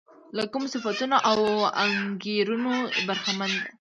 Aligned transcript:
له 0.37 0.43
کومو 0.51 0.71
صفتونو 0.73 1.15
او 1.31 1.39
انګېرنو 1.83 2.73
برخمنه 3.07 3.57
ده. 3.61 3.65